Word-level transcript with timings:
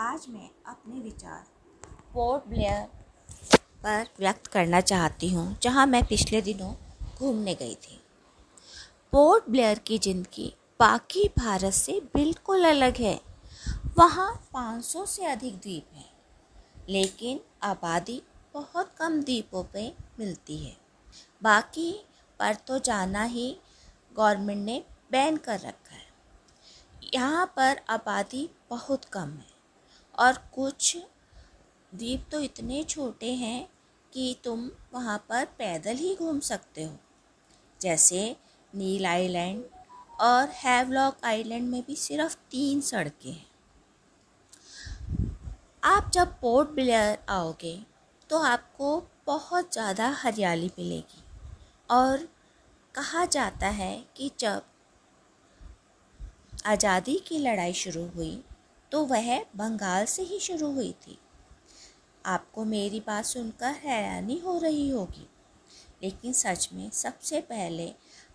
आज 0.00 0.24
मैं 0.30 0.48
अपने 0.68 1.00
विचार 1.00 1.42
पोर्ट 2.14 2.46
ब्लेयर 2.48 2.86
पर 3.84 4.06
व्यक्त 4.20 4.46
करना 4.46 4.80
चाहती 4.80 5.28
हूँ 5.28 5.56
जहाँ 5.62 5.86
मैं 5.86 6.02
पिछले 6.06 6.40
दिनों 6.42 6.72
घूमने 7.16 7.54
गई 7.54 7.74
थी। 7.74 7.98
पोर्ट 9.12 9.48
ब्लेयर 9.50 9.78
की 9.78 9.98
ज़िंदगी 9.98 10.48
बाकी 10.80 11.26
भारत 11.38 11.72
से 11.72 11.98
बिल्कुल 12.14 12.64
अलग 12.64 12.96
है। 12.98 13.14
वहाँ 13.98 14.30
500 14.54 15.04
से 15.06 15.26
अधिक 15.26 15.56
द्वीप 15.56 15.96
हैं 15.96 16.10
लेकिन 16.88 17.40
आबादी 17.62 18.20
बहुत 18.54 18.94
कम 18.98 19.20
द्वीपों 19.22 19.64
पे 19.74 19.86
मिलती 20.20 20.58
है। 20.58 20.76
बाकी 21.42 21.92
पर 22.40 22.54
तो 22.66 22.78
जाना 22.80 23.24
ही 23.26 23.48
गवर्नमेंट 24.16 24.64
ने 24.64 24.82
बैन 25.12 25.36
कर 25.38 25.60
रखा 25.60 25.94
है। 25.94 26.08
यहाँ 27.14 27.46
पर 27.56 27.80
आबादी 27.90 28.48
बहुत 28.70 29.04
कम 29.04 29.28
है। 29.30 29.49
और 30.20 30.38
कुछ 30.54 30.96
द्वीप 31.92 32.24
तो 32.32 32.40
इतने 32.40 32.82
छोटे 32.84 33.32
हैं 33.34 33.68
कि 34.12 34.36
तुम 34.44 34.70
वहाँ 34.94 35.18
पर 35.28 35.44
पैदल 35.58 35.96
ही 35.96 36.14
घूम 36.16 36.40
सकते 36.40 36.84
हो। 36.84 36.96
जैसे 37.80 38.36
नील 38.72 39.06
आइलैंड 39.06 39.62
और 40.20 40.48
हैवलॉक 40.54 41.24
आइलैंड 41.24 41.68
में 41.68 41.82
भी 41.82 41.96
सिर्फ़ 41.96 42.36
तीन 42.50 42.80
सड़कें 42.80 43.30
हैं। 43.30 43.46
आप 45.84 46.10
जब 46.14 46.34
पोर्ट 46.40 46.70
ब्लेयर 46.70 47.18
आओगे 47.28 47.78
तो 48.30 48.38
आपको 48.38 49.02
बहुत 49.26 49.72
ज़्यादा 49.72 50.08
हरियाली 50.18 50.70
मिलेगी 50.78 51.22
और 51.90 52.28
कहा 52.94 53.24
जाता 53.26 53.68
है 53.68 53.94
कि 54.16 54.30
जब 54.40 54.62
आज़ादी 56.66 57.14
की 57.26 57.38
लड़ाई 57.38 57.72
शुरू 57.74 58.06
हुई 58.06 58.32
तो 58.92 59.04
वह 59.04 59.36
बंगाल 59.56 60.04
से 60.04 60.22
ही 60.22 60.38
शुरू 60.40 60.70
हुई 60.72 60.92
थी। 61.02 61.18
आपको 62.24 62.64
मेरी 62.66 63.00
बात 63.00 63.24
सुनकर 63.24 63.74
हैरानी 63.82 64.38
हो 64.38 64.58
रही 64.58 64.88
होगी, 64.90 65.26
लेकिन 66.02 66.32
सच 66.32 66.68
में 66.72 66.90
सबसे 66.92 67.40
पहले 67.42 67.92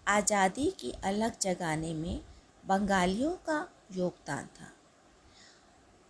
आज़ादी 0.08 0.70
की 0.80 0.92
अलग 1.04 1.40
जगाने 1.42 1.94
में 1.94 2.20
बंगालियों 2.64 3.32
का 3.48 3.68
योगदान 3.92 4.46
था। 4.56 4.72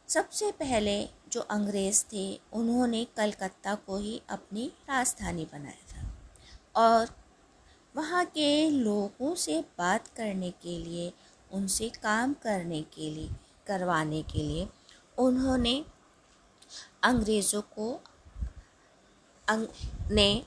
सबसे 0.10 0.52
पहले 0.52 0.98
जो 1.32 1.42
अंग्रेज़ 1.42 2.04
थे, 2.06 2.40
उन्होंने 2.54 3.04
कलकत्ता 3.18 3.76
को 3.78 3.98
ही 3.98 4.22
अपनी 4.30 4.66
राजधानी 4.90 5.46
बनाया 5.54 5.86
था 5.92 6.04
और 6.78 7.16
वहाँ 7.96 8.24
के 8.28 8.70
लोगों 8.70 9.34
से 9.36 9.60
बात 9.78 10.08
करने 10.08 10.52
के 10.54 10.78
लिए, 10.80 11.12
उनसे 11.52 11.90
काम 12.04 12.34
करने 12.44 12.82
के 12.94 13.10
लिए 13.10 13.30
करवाने 13.68 14.22
के 14.24 14.40
लिए 14.40 14.68
उन्होंने 15.18 15.84
अंग्रेज़ों 17.04 17.62
को 17.74 17.92
अंग, 19.48 19.68
ने 20.12 20.44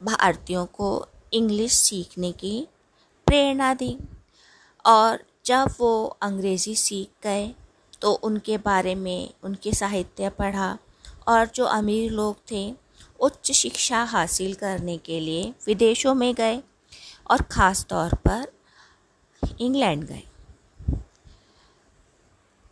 भारतीयों 0.00 0.64
को 0.72 0.88
इंग्लिश 1.32 1.72
सीखने 1.72 2.32
की 2.34 2.66
प्रेरणा 3.26 3.72
दी। 3.74 3.96
और 4.84 5.18
जब 5.46 5.74
वो 5.78 6.04
अंग्रेज़ी 6.22 6.74
सीख 6.76 7.08
गए 7.22 7.54
तो 8.02 8.12
उनके 8.24 8.58
बारे 8.58 8.94
में 8.94 9.30
उनके 9.44 9.72
साहित्य 9.72 10.28
पढ़ा 10.30 10.76
और 11.28 11.46
जो 11.54 11.64
अमीर 11.66 12.10
लोग 12.12 12.36
थे 12.50 12.62
उच्च 13.20 13.50
शिक्षा 13.52 14.02
हासिल 14.04 14.54
करने 14.54 14.96
के 14.98 15.20
लिए 15.20 15.52
विदेशों 15.66 16.14
में 16.14 16.34
गए 16.34 16.62
और 17.30 17.42
ख़ास 17.42 17.84
तौर 17.90 18.14
पर 18.26 18.52
इंग्लैंड 19.60 20.04
गए। 20.04 20.22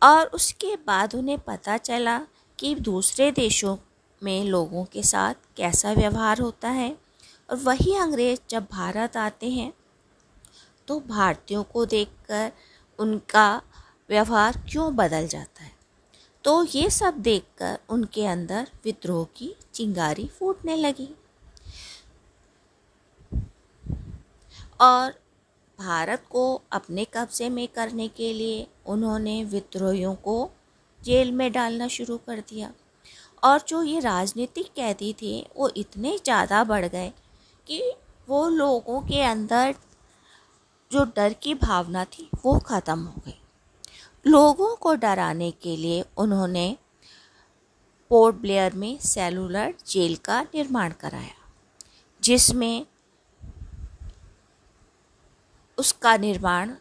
और 0.01 0.25
उसके 0.27 0.75
बाद 0.87 1.15
उन्हें 1.15 1.37
पता 1.39 1.77
चला 1.77 2.17
कि 2.59 2.73
दूसरे 2.75 3.31
देशों 3.31 3.77
में 4.21 4.43
लोगों 4.43 4.83
के 4.85 5.03
साथ 5.03 5.33
कैसा 5.57 5.91
व्यवहार 5.93 6.39
होता 6.39 6.69
है। 6.69 6.95
और 7.49 7.57
वही 7.57 7.95
अंग्रेज़ 7.95 8.39
जब 8.49 8.67
भारत 8.71 9.17
आते 9.17 9.49
हैं 9.49 9.71
तो 10.87 10.99
भारतीयों 10.99 11.63
को 11.63 11.85
देखकर 11.85 12.51
उनका 12.99 13.61
व्यवहार 14.09 14.57
क्यों 14.69 14.95
बदल 14.95 15.27
जाता 15.27 15.63
है? 15.63 15.71
तो 16.43 16.63
ये 16.65 16.89
सब 16.89 17.17
देखकर 17.17 17.77
उनके 17.89 18.25
अंदर 18.25 18.67
विद्रोह 18.85 19.25
की 19.35 19.53
चिंगारी 19.73 20.27
फूटने 20.29 20.75
लगी। 20.75 21.09
और 24.81 25.13
भारत 25.79 26.23
को 26.31 26.43
अपने 26.71 27.05
कब्ज़े 27.13 27.49
में 27.49 27.67
करने 27.67 28.07
के 28.07 28.31
लिए 28.33 28.65
उन्होंने 28.85 29.43
विद्रोहियों 29.43 30.13
को 30.17 30.37
जेल 31.01 31.31
में 31.31 31.51
डालना 31.51 31.87
शुरू 31.89 32.17
कर 32.17 32.39
दिया। 32.49 32.71
और 33.43 33.61
जो 33.67 33.81
ये 33.83 33.99
राजनीतिक 33.99 34.67
कैदी 34.75 35.13
थे, 35.21 35.39
वो 35.57 35.69
इतने 35.77 36.17
ज़्यादा 36.17 36.63
बढ़ 36.63 36.85
गए 36.85 37.11
कि 37.67 37.81
वो 38.27 38.47
लोगों 38.49 39.01
के 39.01 39.21
अंदर 39.23 39.75
जो 40.91 41.03
डर 41.15 41.33
की 41.33 41.53
भावना 41.55 42.05
थी, 42.05 42.29
वो 42.45 42.57
ख़त्म 42.59 42.99
हो 42.99 43.21
गई। 43.25 43.39
लोगों 44.25 44.75
को 44.75 44.93
डराने 44.95 45.51
के 45.53 45.75
लिए 45.77 46.03
उन्होंने 46.17 46.75
पोर्ट 48.11 48.35
ब्लेयर 48.35 48.73
में 48.73 48.97
सेलुलर 49.01 49.73
जेल 49.87 50.15
का 50.25 50.41
निर्माण 50.43 50.93
कराया, 50.99 51.35
जिसमें 52.23 52.85
उसका 55.77 56.15
निर्माण 56.17 56.71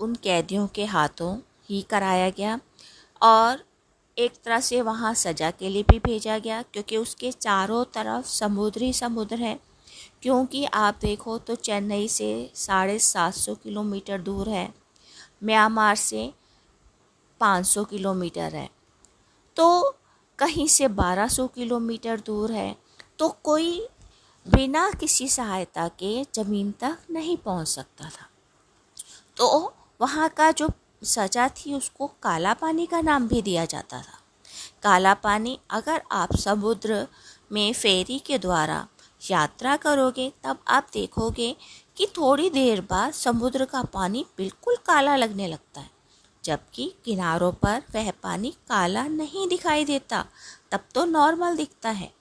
उन 0.00 0.14
कैदियों 0.14 0.66
के 0.66 0.84
हाथों 0.84 1.36
ही 1.70 1.82
कराया 1.82 2.30
गया 2.30 2.58
और 3.22 3.64
एक 4.16 4.32
तरह 4.44 4.60
से 4.60 4.80
वहाँ 4.82 5.12
सज़ा 5.14 5.50
के 5.50 5.68
लिए 5.68 5.82
भी 5.82 5.98
भेजा 5.98 6.38
गया, 6.38 6.62
क्योंकि 6.62 6.96
उसके 6.96 7.30
चारों 7.32 7.84
तरफ़ 7.94 8.26
समुद्री 8.26 8.92
समुद्र 8.92 9.36
है। 9.36 9.58
क्योंकि 10.22 10.64
आप 10.64 10.98
देखो 11.02 11.36
तो 11.38 11.54
चेन्नई 11.56 12.08
से 12.08 12.50
साढ़े 12.56 12.98
सात 12.98 13.34
सौ 13.34 13.54
किलोमीटर 13.54 14.20
दूर 14.20 14.48
है, 14.48 14.68
म्यांमार 15.44 15.96
से 15.96 16.32
500 17.40 17.84
किलोमीटर 17.84 18.54
है। 18.54 18.68
तो 19.56 19.96
कहीं 20.38 20.66
से 20.68 20.88
बारह 20.90 21.28
सौ 21.28 21.46
किलोमीटर 21.46 22.20
दूर 22.20 22.52
है 22.52 22.74
तो 23.18 23.28
कोई 23.44 23.80
बिना 24.46 24.90
किसी 24.90 25.28
सहायता 25.28 25.88
के 25.98 26.22
ज़मीन 26.34 26.70
तक 26.80 26.98
नहीं 27.10 27.36
पहुँच 27.36 27.68
सकता 27.68 28.04
था। 28.06 28.28
तो 29.36 29.74
वहाँ 30.00 30.28
का 30.28 30.50
जो 30.50 30.70
सजा 31.04 31.48
थी, 31.48 31.74
उसको 31.74 32.06
काला 32.06 32.54
पानी 32.54 32.86
का 32.86 33.00
नाम 33.00 33.28
भी 33.28 33.42
दिया 33.42 33.64
जाता 33.64 33.98
था। 33.98 34.18
काला 34.82 35.14
पानी 35.14 35.58
अगर 35.70 36.02
आप 36.12 36.36
समुद्र 36.36 37.06
में 37.52 37.72
फेरी 37.72 38.18
के 38.18 38.38
द्वारा 38.38 38.88
यात्रा 39.30 39.76
करोगे, 39.76 40.32
तब 40.44 40.58
आप 40.68 40.86
देखोगे 40.92 41.56
कि 41.96 42.06
थोड़ी 42.06 42.50
देर 42.50 42.80
बाद 42.80 43.12
समुद्र 43.12 43.64
का 43.64 43.82
पानी 43.82 44.26
बिल्कुल 44.36 44.76
काला 44.76 45.16
लगने 45.16 45.46
लगता 45.46 45.80
है। 45.80 45.90
जबकि 46.44 46.94
किनारों 47.04 47.52
पर 47.52 47.82
वह 47.94 48.10
पानी 48.10 48.50
काला 48.50 49.04
नहीं 49.04 49.48
दिखाई 49.48 49.84
देता, 49.84 50.24
तब 50.70 50.80
तो 50.94 51.04
नॉर्मल 51.04 51.56
दिखता 51.56 51.90
है। 51.90 52.12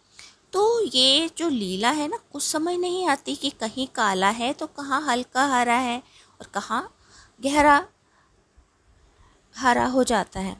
तो 0.53 0.83
ये 0.85 1.29
जो 1.37 1.49
लीला 1.49 1.89
है 1.89 2.07
ना, 2.07 2.17
कुछ 2.33 2.43
समझ 2.43 2.75
नहीं 2.75 3.07
आती 3.07 3.35
कि 3.35 3.49
कहीं 3.49 3.87
काला 3.87 4.29
है 4.29 4.53
तो 4.53 4.67
कहाँ 4.67 5.01
हल्का 5.01 5.45
हरा 5.45 5.75
है 5.75 6.03
और 6.41 6.47
कहाँ 6.53 6.97
गहरा 7.41 7.87
हरा 9.55 9.85
हो 9.85 10.03
जाता 10.03 10.39
है। 10.39 10.57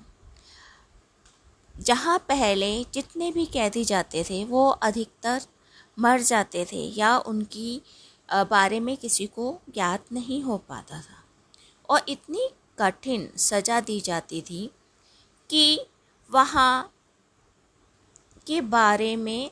जहाँ 1.75 2.17
पहले 2.19 2.83
जितने 2.83 3.31
भी 3.31 3.45
कैदी 3.45 3.83
जाते 3.85 4.23
थे, 4.23 4.43
वो 4.45 4.69
अधिकतर 4.69 5.41
मर 5.99 6.21
जाते 6.21 6.65
थे 6.65 6.83
या 6.89 7.17
उनकी 7.17 7.81
बारे 8.29 8.79
में 8.79 8.95
किसी 8.97 9.25
को 9.27 9.59
ज्ञात 9.73 10.11
नहीं 10.11 10.41
हो 10.43 10.57
पाता 10.57 10.99
था। 11.01 11.23
और 11.89 12.05
इतनी 12.09 12.49
कठिन 12.79 13.29
सज़ा 13.37 13.79
दी 13.81 13.99
जाती 14.01 14.41
थी 14.41 14.69
कि 15.49 15.87
वहाँ 16.29 16.93
के 18.47 18.61
बारे 18.61 19.15
में 19.15 19.51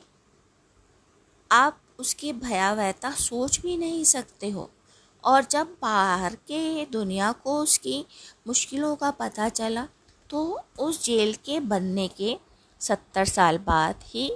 आप 1.50 1.80
उसकी 1.98 2.32
भयावहता 2.32 3.10
सोच 3.10 3.60
भी 3.60 3.76
नहीं 3.76 4.04
सकते 4.04 4.50
हो। 4.50 4.70
और 5.24 5.44
जब 5.44 5.76
बाहर 5.82 6.34
के 6.34 6.86
दुनिया 6.86 7.32
को 7.32 7.58
उसकी 7.62 8.04
मुश्किलों 8.46 8.94
का 8.96 9.10
पता 9.10 9.48
चला 9.48 9.86
तो 10.30 10.60
उस 10.78 11.04
जेल 11.04 11.34
के 11.34 11.60
बनने 11.60 12.08
के 12.08 12.36
सत्तर 12.80 13.24
साल 13.24 13.58
बाद 13.58 14.00
ही 14.04 14.30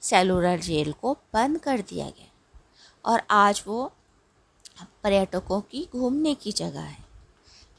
सेलुलर 0.00 0.60
जेल 0.60 0.92
को 0.92 1.12
बंद 1.34 1.58
कर 1.58 1.80
दिया 1.80 2.06
गया। 2.06 2.30
और 3.04 3.22
आज 3.30 3.62
वो 3.66 3.92
पर्यटकों 5.04 5.60
की 5.60 5.88
घूमने 5.92 6.34
की 6.34 6.52
जगह 6.52 6.80
है। 6.80 7.04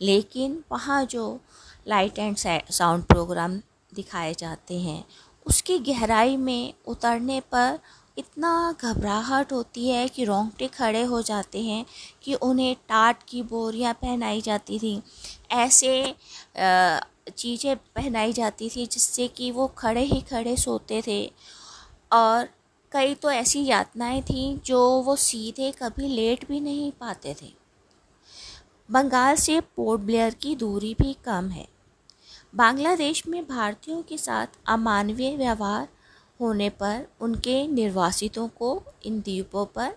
लेकिन 0.01 0.63
वहाँ 0.71 1.05
जो 1.05 1.39
लाइट 1.87 2.19
एंड 2.19 2.37
साउंड 2.37 3.03
प्रोग्राम 3.03 3.57
दिखाए 3.93 4.33
जाते 4.33 4.79
हैं, 4.79 5.05
उसकी 5.45 5.79
गहराई 5.79 6.37
में 6.37 6.73
उतरने 6.87 7.39
पर 7.39 7.79
इतना 8.17 8.75
घबराहट 8.81 9.51
होती 9.53 9.87
है 9.89 10.07
कि 10.07 10.25
रोंगटे 10.25 10.67
खड़े 10.67 11.01
हो 11.03 11.21
जाते 11.21 11.61
हैं 11.61 11.85
कि 12.23 12.33
उन्हें 12.33 12.75
टाट 12.89 13.23
की 13.29 13.41
बोरियाँ 13.41 13.93
पहनाई 13.93 14.41
जाती 14.41 14.79
थी। 14.79 15.01
ऐसे 15.51 16.15
चीज़ें 17.29 17.75
पहनाई 17.75 18.33
जाती 18.33 18.69
थी 18.69 18.85
जिससे 18.85 19.27
कि 19.27 19.49
वो 19.51 19.67
खड़े 19.67 20.01
ही 20.01 20.21
खड़े 20.21 20.55
सोते 20.57 21.01
थे। 21.07 21.25
और 22.11 22.49
कई 22.91 23.15
तो 23.15 23.31
ऐसी 23.31 23.65
यातनाएँ 23.65 24.21
थीं 24.21 24.57
जो 24.65 24.79
वो 25.01 25.15
सीधे 25.15 25.71
कभी 25.71 26.07
लेट 26.07 26.47
भी 26.47 26.59
नहीं 26.59 26.91
पाते 26.91 27.35
थे। 27.41 27.51
बंगाल 28.89 29.35
से 29.35 29.59
पोर्ट 29.75 30.01
ब्लेयर 30.01 30.33
की 30.33 30.55
दूरी 30.55 30.93
भी 30.93 31.15
कम 31.25 31.49
है। 31.49 31.67
बांग्लादेश 32.53 33.27
में 33.27 33.43
भारतीयों 33.47 34.01
के 34.01 34.17
साथ 34.17 34.47
अमानवीय 34.67 35.35
व्यवहार 35.37 35.87
होने 36.39 36.69
पर 36.71 37.05
उनके 37.21 37.55
निर्वासितों 37.67 38.47
को 38.49 38.81
इन 39.05 39.19
द्वीपों 39.19 39.65
पर 39.75 39.95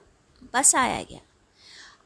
बसाया 0.54 1.02
गया। 1.02 1.20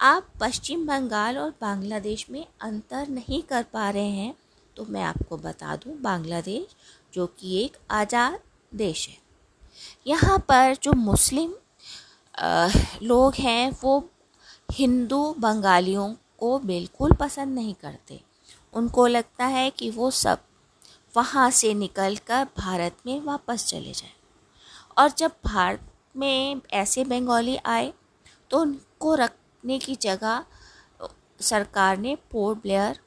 आप 0.02 0.26
पश्चिम 0.40 0.86
बंगाल 0.86 1.38
और 1.38 1.50
बांग्लादेश 1.60 2.26
में 2.30 2.44
अंतर 2.62 3.08
नहीं 3.08 3.42
कर 3.42 3.62
पा 3.72 3.88
रहे 3.90 4.10
हैं 4.10 4.34
तो 4.76 4.84
मैं 4.86 5.02
आपको 5.02 5.36
बता 5.38 5.74
दूँ, 5.76 5.96
बांग्लादेश 5.96 6.74
जो 7.12 7.26
कि 7.28 7.56
एक 7.56 7.76
आज़ाद 7.90 8.38
देश 8.72 9.08
है। 9.08 9.16
यहाँ 10.06 10.38
पर 10.48 10.76
जो 10.82 10.92
मुस्लिम 10.94 11.54
लोग 13.02 13.34
हैं, 13.34 13.70
वो 13.82 14.08
हिंदू 14.72 15.34
बंगालियों 15.38 16.08
को 16.38 16.58
बिल्कुल 16.60 17.12
पसंद 17.12 17.54
नहीं 17.54 17.74
करते। 17.74 18.20
उनको 18.74 19.06
लगता 19.06 19.46
है 19.46 19.68
कि 19.70 19.90
वो 19.90 20.10
सब 20.12 20.38
वहाँ 21.14 21.50
से 21.50 21.72
निकलकर 21.74 22.44
भारत 22.58 22.96
में 23.06 23.20
वापस 23.22 23.66
चले 23.66 23.92
जाएँ। 23.92 24.12
और 25.00 25.10
जब 25.18 25.32
भारत 25.44 25.80
में 26.16 26.60
ऐसे 26.74 27.04
बंगाली 27.06 27.56
आए 27.58 27.92
तो 28.50 28.58
उनको 28.58 29.14
रखने 29.14 29.78
की 29.78 29.94
जगह 29.96 30.44
सरकार 31.40 31.98
ने 31.98 32.14
पोर्ट 32.32 32.58
ब्लेयर 32.62 32.98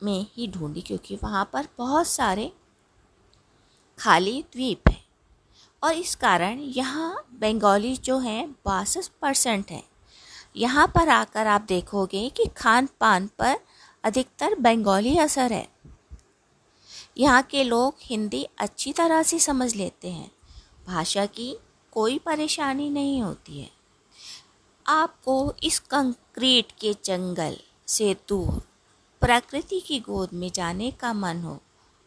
में 0.00 0.26
ही 0.32 0.46
ढूंढी, 0.48 0.80
क्योंकि 0.80 1.18
वहाँ 1.22 1.48
पर 1.52 1.66
बहुत 1.78 2.06
सारे 2.06 2.50
खाली 3.98 4.42
द्वीप 4.52 4.88
हैं। 4.88 5.04
और 5.82 5.92
इस 5.94 6.14
कारण 6.14 6.58
यहाँ 6.70 7.24
बंगाली 7.40 7.96
जो 7.96 8.18
हैं, 8.18 8.50
बासठ 8.64 9.08
परसेंट 9.22 9.70
हैं। 9.70 9.82
यहाँ 10.56 10.86
पर 10.88 11.08
आकर 11.08 11.46
आप 11.46 11.66
देखोगे 11.68 12.28
कि 12.28 12.46
खान 12.56 12.88
पान 13.00 13.28
पर 13.38 13.56
अधिकतर 14.04 14.54
बंगाली 14.56 15.16
असर 15.18 15.52
है। 15.52 15.66
यहाँ 17.18 17.42
के 17.42 17.64
लोग 17.64 17.94
हिंदी 18.02 18.46
अच्छी 18.58 18.92
तरह 18.92 19.22
से 19.22 19.38
समझ 19.40 19.74
लेते 19.74 20.10
हैं। 20.10 20.30
भाषा 20.86 21.26
की 21.28 21.56
कोई 21.92 22.18
परेशानी 22.18 22.88
नहीं 22.90 23.20
होती 23.22 23.60
है। 23.60 23.70
आपको 24.86 25.54
इस 25.62 25.78
कंक्रीट 25.90 26.72
के 26.80 26.92
जंगल 27.04 27.56
से 27.88 28.14
दूर, 28.28 28.60
प्रकृति 29.22 29.80
की 29.80 29.98
गोद 30.00 30.30
में 30.32 30.50
जाने 30.54 30.90
का 30.92 31.12
मन 31.14 31.42
हो 31.42 31.58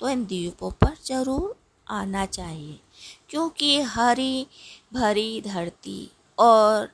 तो 0.02 0.10
इन 0.10 0.26
द्वीपों 0.26 0.72
पर 0.74 0.96
ज़रूर 1.06 1.56
आना 1.88 2.26
चाहिए, 2.28 2.80
क्योंकि 3.30 3.82
हरी 3.84 4.48
भरी 4.94 5.42
धरती 5.42 6.10
और 6.38 6.90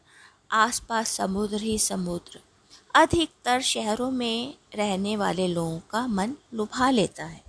आसपास 0.53 1.09
समुद्र 1.11 1.57
ही 1.57 1.77
समुद्र, 1.79 2.39
अधिकतर 2.93 3.61
शहरों 3.63 4.09
में 4.11 4.53
रहने 4.75 5.15
वाले 5.17 5.47
लोगों 5.47 5.79
का 5.89 6.05
मन 6.09 6.35
लुभा 6.53 6.89
लेता 6.91 7.25
है। 7.25 7.43